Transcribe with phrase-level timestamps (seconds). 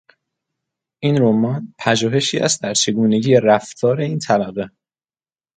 [0.99, 4.71] این رمان، پژوهشی است در چگونگی رفتار این طبقه.